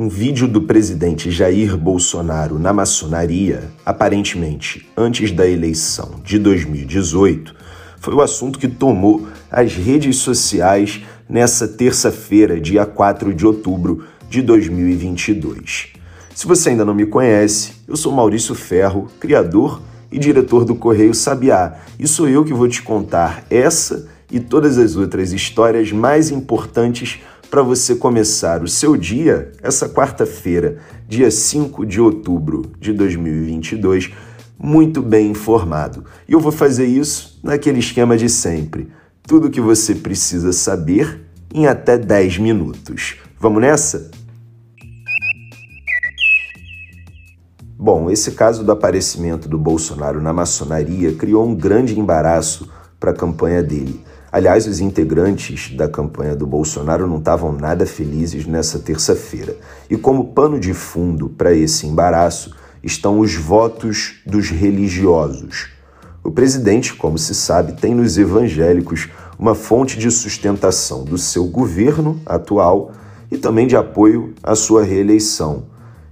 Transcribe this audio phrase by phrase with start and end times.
[0.00, 7.54] um vídeo do presidente Jair Bolsonaro na maçonaria, aparentemente antes da eleição de 2018,
[7.98, 14.40] foi o assunto que tomou as redes sociais nessa terça-feira, dia 4 de outubro de
[14.40, 15.88] 2022.
[16.34, 21.12] Se você ainda não me conhece, eu sou Maurício Ferro, criador e diretor do Correio
[21.12, 26.30] Sabiá, e sou eu que vou te contar essa e todas as outras histórias mais
[26.30, 27.20] importantes
[27.50, 30.78] para você começar o seu dia essa quarta-feira,
[31.08, 34.12] dia 5 de outubro de 2022,
[34.56, 36.04] muito bem informado.
[36.28, 38.88] E eu vou fazer isso naquele esquema de sempre.
[39.24, 43.16] Tudo o que você precisa saber em até 10 minutos.
[43.40, 44.10] Vamos nessa?
[47.76, 52.70] Bom, esse caso do aparecimento do Bolsonaro na maçonaria criou um grande embaraço
[53.00, 54.00] para a campanha dele.
[54.32, 59.56] Aliás, os integrantes da campanha do Bolsonaro não estavam nada felizes nessa terça-feira.
[59.88, 65.70] E como pano de fundo para esse embaraço estão os votos dos religiosos.
[66.22, 69.08] O presidente, como se sabe, tem nos evangélicos
[69.38, 72.92] uma fonte de sustentação do seu governo atual
[73.32, 75.64] e também de apoio à sua reeleição.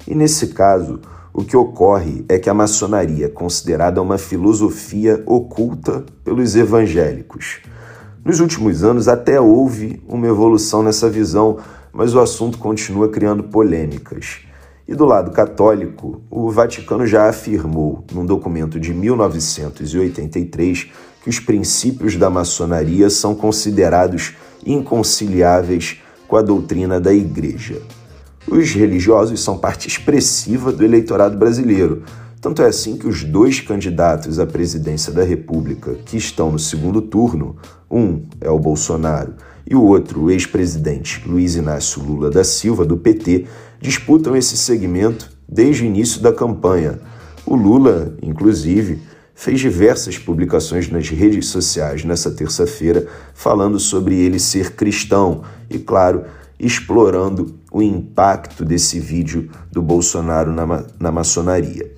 [0.07, 1.01] E nesse caso,
[1.33, 7.61] o que ocorre é que a maçonaria é considerada uma filosofia oculta pelos evangélicos.
[8.25, 11.59] Nos últimos anos, até houve uma evolução nessa visão,
[11.93, 14.41] mas o assunto continua criando polêmicas.
[14.87, 20.91] E do lado católico, o Vaticano já afirmou, num documento de 1983,
[21.23, 27.81] que os princípios da maçonaria são considerados inconciliáveis com a doutrina da Igreja.
[28.47, 32.03] Os religiosos são parte expressiva do eleitorado brasileiro,
[32.41, 37.03] tanto é assim que os dois candidatos à presidência da República que estão no segundo
[37.03, 37.57] turno,
[37.91, 39.35] um é o Bolsonaro
[39.67, 43.47] e o outro, o ex-presidente Luiz Inácio Lula da Silva, do PT,
[43.81, 46.99] disputam esse segmento desde o início da campanha.
[47.45, 49.01] O Lula, inclusive,
[49.35, 56.25] fez diversas publicações nas redes sociais nessa terça-feira falando sobre ele ser cristão e, claro,
[56.59, 61.98] explorando o impacto desse vídeo do Bolsonaro na, na maçonaria.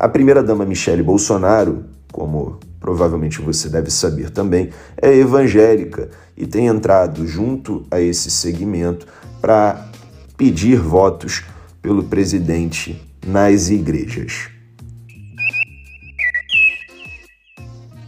[0.00, 7.26] A primeira-dama Michele Bolsonaro, como provavelmente você deve saber também, é evangélica e tem entrado
[7.26, 9.06] junto a esse segmento
[9.42, 9.86] para
[10.38, 11.44] pedir votos
[11.82, 14.48] pelo presidente nas igrejas.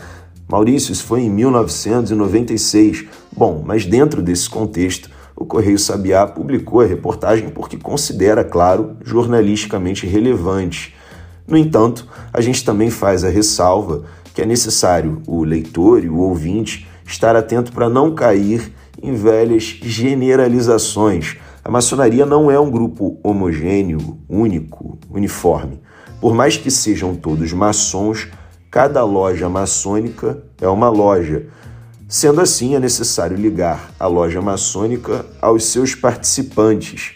[0.50, 3.06] Maurício, isso foi em 1996.
[3.38, 10.08] Bom, mas dentro desse contexto, o Correio Sabiá publicou a reportagem porque considera, claro, jornalisticamente
[10.08, 10.96] relevante.
[11.48, 16.18] No entanto, a gente também faz a ressalva que é necessário o leitor e o
[16.18, 21.38] ouvinte estar atento para não cair em velhas generalizações.
[21.64, 25.80] A maçonaria não é um grupo homogêneo, único, uniforme.
[26.20, 28.28] Por mais que sejam todos maçons,
[28.72, 31.48] Cada loja maçônica é uma loja.
[32.08, 37.16] Sendo assim, é necessário ligar a loja maçônica aos seus participantes,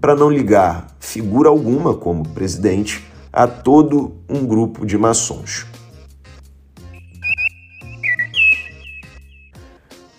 [0.00, 5.66] para não ligar figura alguma como presidente a todo um grupo de maçons.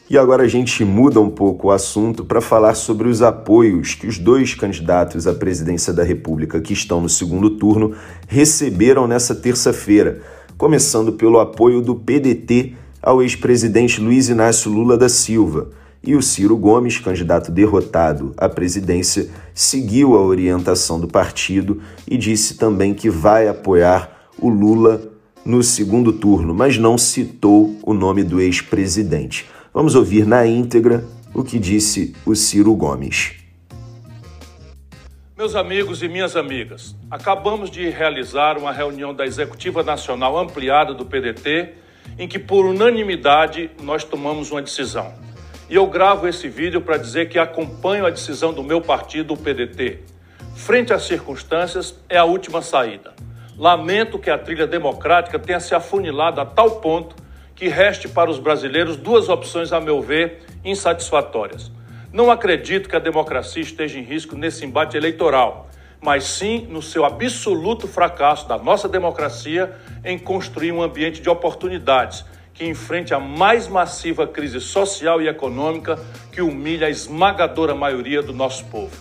[0.07, 4.05] E agora a gente muda um pouco o assunto para falar sobre os apoios que
[4.05, 7.95] os dois candidatos à presidência da República que estão no segundo turno
[8.27, 10.21] receberam nessa terça-feira
[10.57, 15.69] começando pelo apoio do PDT ao ex-presidente Luiz Inácio Lula da Silva.
[16.03, 22.55] E o Ciro Gomes, candidato derrotado à presidência, seguiu a orientação do partido e disse
[22.55, 25.11] também que vai apoiar o Lula
[25.45, 29.45] no segundo turno, mas não citou o nome do ex-presidente.
[29.73, 33.46] Vamos ouvir na íntegra o que disse o Ciro Gomes.
[35.37, 41.05] Meus amigos e minhas amigas, acabamos de realizar uma reunião da Executiva Nacional Ampliada do
[41.05, 41.75] PDT,
[42.17, 45.13] em que, por unanimidade, nós tomamos uma decisão.
[45.69, 49.37] E eu gravo esse vídeo para dizer que acompanho a decisão do meu partido, o
[49.37, 49.99] PDT.
[50.55, 53.13] Frente às circunstâncias, é a última saída.
[53.55, 57.15] Lamento que a trilha democrática tenha se afunilado a tal ponto
[57.53, 61.76] que reste para os brasileiros duas opções, a meu ver, insatisfatórias
[62.11, 65.69] não acredito que a democracia esteja em risco nesse embate eleitoral,
[66.01, 69.75] mas sim no seu absoluto fracasso da nossa democracia
[70.05, 72.23] em construir um ambiente de oportunidades
[72.53, 75.99] que enfrente a mais massiva crise social e econômica
[76.31, 78.95] que humilha a esmagadora maioria do nosso povo.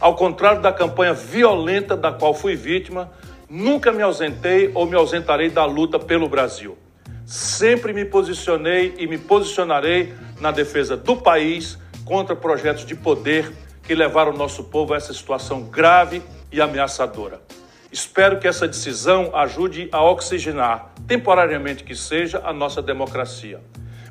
[0.00, 3.10] Ao contrário da campanha violenta da qual fui vítima,
[3.48, 6.76] nunca me ausentei ou me ausentarei da luta pelo Brasil.
[7.24, 13.94] Sempre me posicionei e me posicionarei na defesa do país contra projetos de poder que
[13.94, 16.22] levaram o nosso povo a essa situação grave
[16.52, 17.42] e ameaçadora.
[17.90, 23.60] Espero que essa decisão ajude a oxigenar, temporariamente que seja, a nossa democracia.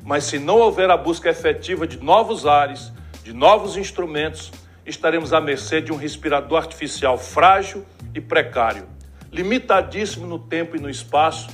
[0.04, 2.92] Mas se não houver a busca efetiva de novos ares,
[3.24, 4.52] de novos instrumentos,
[4.84, 7.84] estaremos à mercê de um respirador artificial frágil
[8.14, 8.86] e precário,
[9.32, 11.48] limitadíssimo no tempo e no espaço.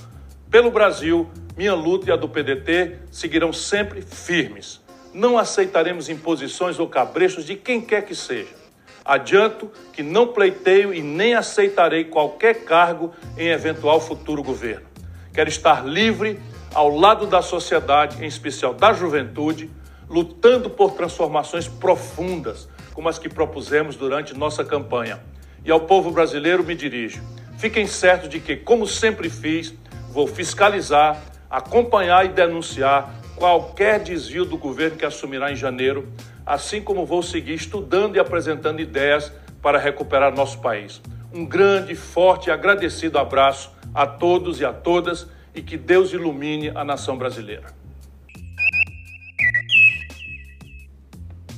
[0.51, 4.82] Pelo Brasil, minha luta e a do PDT seguirão sempre firmes
[5.13, 8.63] não aceitaremos imposições ou cabrechos de quem quer que seja.
[9.05, 14.87] Adianto que não pleiteio e nem aceitarei qualquer cargo em eventual futuro governo.
[15.35, 16.39] Quero estar livre
[16.75, 19.71] ao lado da sociedade, em especial da juventude,
[20.09, 25.21] lutando por transformações profundas, como as que propusemos durante nossa campanha.
[25.65, 27.23] E ao povo brasileiro me dirijo.
[27.59, 29.75] Fiquem certos de que, como sempre fiz,
[30.11, 31.21] vou fiscalizar,
[31.51, 36.07] acompanhar e denunciar qualquer desvio do governo que assumirá em janeiro,
[36.47, 41.03] assim como vou seguir estudando e apresentando ideias para recuperar nosso país.
[41.35, 46.69] Um grande, forte e agradecido abraço a todos e a todas e que Deus ilumine
[46.69, 47.65] a nação brasileira.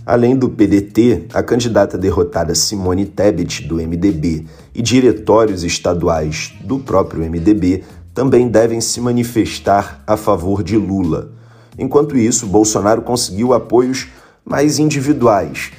[0.07, 7.21] Além do PDT, a candidata derrotada Simone Tebet, do MDB, e diretórios estaduais do próprio
[7.31, 7.85] MDB
[8.15, 11.44] também devem se manifestar a favor de Lula.
[11.79, 14.09] Enquanto isso, Bolsonaro conseguiu apoios
[14.45, 15.73] mais individuais,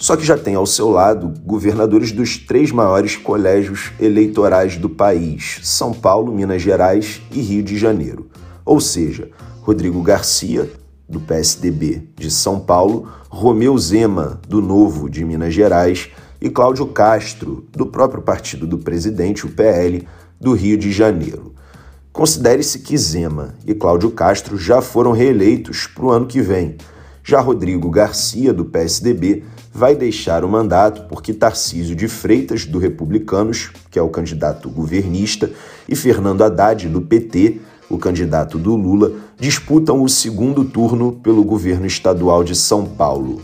[0.00, 5.60] só que já tem ao seu lado governadores dos três maiores colégios eleitorais do país:
[5.62, 8.30] São Paulo, Minas Gerais e Rio de Janeiro.
[8.64, 9.28] Ou seja,
[9.60, 10.70] Rodrigo Garcia,
[11.08, 16.08] do PSDB de São Paulo, Romeu Zema, do Novo de Minas Gerais,
[16.40, 20.06] e Cláudio Castro, do próprio partido do presidente, o PL,
[20.40, 21.52] do Rio de Janeiro.
[22.12, 26.76] Considere-se que Zema e Cláudio Castro já foram reeleitos para o ano que vem.
[27.22, 33.70] Já Rodrigo Garcia, do PSDB, vai deixar o mandato porque Tarcísio de Freitas, do Republicanos,
[33.90, 35.50] que é o candidato governista,
[35.88, 41.86] e Fernando Haddad, do PT, o candidato do Lula, disputam o segundo turno pelo governo
[41.86, 43.40] estadual de São Paulo.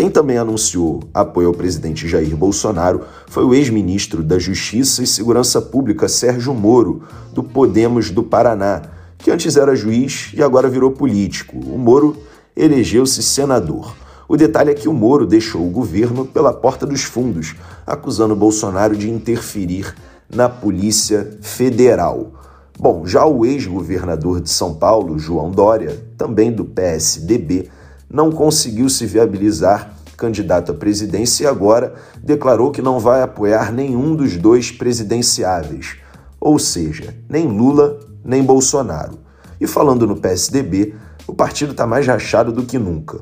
[0.00, 5.60] Quem também anunciou apoio ao presidente Jair Bolsonaro foi o ex-ministro da Justiça e Segurança
[5.60, 7.02] Pública Sérgio Moro,
[7.34, 8.80] do Podemos do Paraná,
[9.18, 11.58] que antes era juiz e agora virou político.
[11.58, 12.16] O Moro
[12.56, 13.94] elegeu-se senador.
[14.26, 17.54] O detalhe é que o Moro deixou o governo pela porta dos fundos,
[17.86, 19.94] acusando Bolsonaro de interferir
[20.34, 22.32] na Polícia Federal.
[22.78, 27.68] Bom, já o ex-governador de São Paulo, João Dória, também do PSDB,
[28.10, 34.14] não conseguiu se viabilizar candidato à presidência e agora declarou que não vai apoiar nenhum
[34.14, 35.96] dos dois presidenciáveis,
[36.38, 39.18] ou seja, nem Lula nem Bolsonaro.
[39.58, 40.94] E falando no PSDB,
[41.26, 43.20] o partido está mais rachado do que nunca.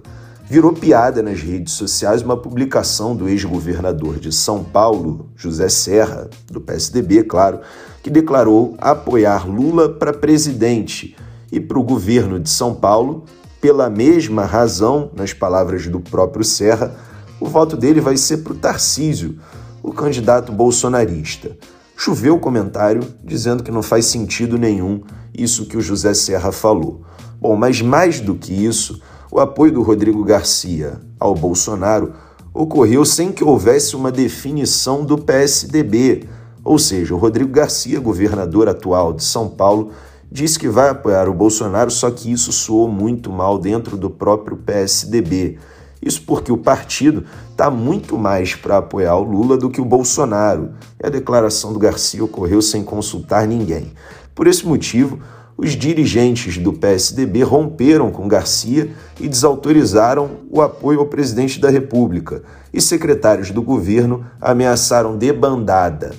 [0.51, 6.61] Virou piada nas redes sociais uma publicação do ex-governador de São Paulo, José Serra, do
[6.61, 7.61] PSDB, claro,
[8.03, 11.15] que declarou apoiar Lula para presidente
[11.53, 13.25] e para o governo de São Paulo
[13.61, 16.95] pela mesma razão, nas palavras do próprio Serra,
[17.41, 19.39] o voto dele vai ser para o Tarcísio,
[19.83, 21.57] o candidato bolsonarista.
[21.97, 25.03] Choveu o comentário dizendo que não faz sentido nenhum
[25.37, 27.03] isso que o José Serra falou.
[27.41, 29.01] Bom, mas mais do que isso,
[29.31, 32.13] o apoio do Rodrigo Garcia ao Bolsonaro
[32.53, 36.29] ocorreu sem que houvesse uma definição do PSDB.
[36.65, 39.93] Ou seja, o Rodrigo Garcia, governador atual de São Paulo,
[40.31, 44.57] disse que vai apoiar o Bolsonaro, só que isso soou muito mal dentro do próprio
[44.57, 45.59] PSDB.
[46.01, 50.71] Isso porque o partido está muito mais para apoiar o Lula do que o Bolsonaro.
[51.03, 53.93] E a declaração do Garcia ocorreu sem consultar ninguém.
[54.35, 55.19] Por esse motivo,
[55.57, 62.45] os dirigentes do PSDB romperam com Garcia e desautorizaram o apoio ao presidente da República,
[62.73, 66.15] e secretários do governo ameaçaram debandada.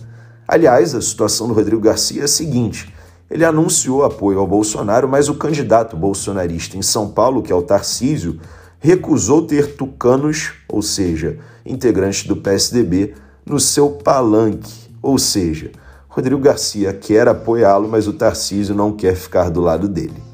[0.46, 2.94] Aliás, a situação do Rodrigo Garcia é a seguinte:
[3.30, 7.62] ele anunciou apoio ao Bolsonaro, mas o candidato bolsonarista em São Paulo, que é o
[7.62, 8.40] Tarcísio,
[8.80, 13.14] recusou ter tucanos, ou seja, integrantes do PSDB,
[13.46, 14.72] no seu palanque,
[15.02, 15.72] ou seja,
[16.08, 20.30] Rodrigo Garcia quer apoiá-lo, mas o Tarcísio não quer ficar do lado dele.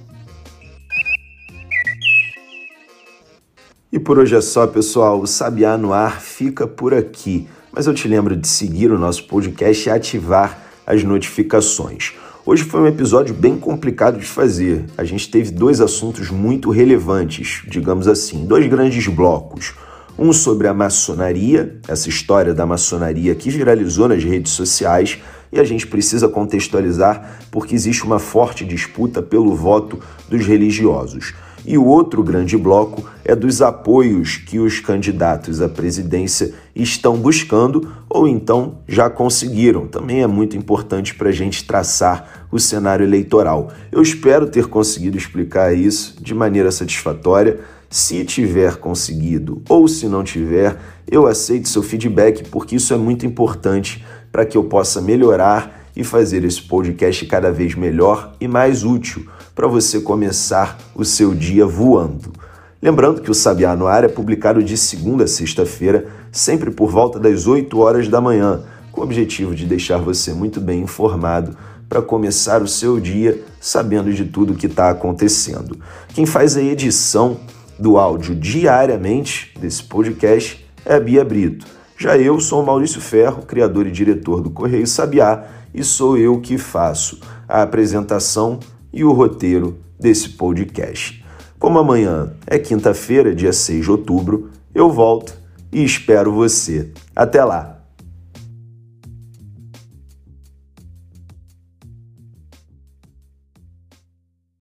[3.92, 5.22] E por hoje é só, pessoal.
[5.22, 7.48] O Sabiá no Ar fica por aqui.
[7.72, 12.14] Mas eu te lembro de seguir o nosso podcast e ativar as notificações.
[12.48, 14.86] Hoje foi um episódio bem complicado de fazer.
[14.96, 19.74] A gente teve dois assuntos muito relevantes, digamos assim, dois grandes blocos.
[20.16, 25.18] Um sobre a maçonaria, essa história da maçonaria que viralizou nas redes sociais,
[25.52, 30.00] e a gente precisa contextualizar porque existe uma forte disputa pelo voto
[30.30, 31.34] dos religiosos.
[31.68, 37.92] E o outro grande bloco é dos apoios que os candidatos à presidência estão buscando
[38.08, 39.88] ou então já conseguiram.
[39.88, 43.72] Também é muito importante para a gente traçar o cenário eleitoral.
[43.92, 47.60] Eu espero ter conseguido explicar isso de maneira satisfatória.
[47.90, 50.78] Se tiver conseguido ou se não tiver,
[51.10, 56.04] eu aceito seu feedback porque isso é muito importante para que eu possa melhorar e
[56.04, 61.66] fazer esse podcast cada vez melhor e mais útil para você começar o seu dia
[61.66, 62.34] voando.
[62.82, 67.20] Lembrando que o Sabiá no Ar é publicado de segunda a sexta-feira, sempre por volta
[67.20, 68.62] das 8 horas da manhã,
[68.92, 74.14] com o objetivo de deixar você muito bem informado para começar o seu dia sabendo
[74.14, 75.80] de tudo o que está acontecendo.
[76.14, 77.40] Quem faz a edição
[77.80, 81.66] do áudio diariamente desse podcast é a Bia Brito.
[81.98, 86.40] Já eu sou o Maurício Ferro, criador e diretor do Correio Sabiá, e sou eu
[86.40, 88.60] que faço a apresentação
[88.94, 91.24] e o roteiro desse podcast.
[91.60, 95.34] Como amanhã é quinta-feira, dia 6 de outubro, eu volto
[95.72, 96.92] e espero você.
[97.14, 97.75] Até lá!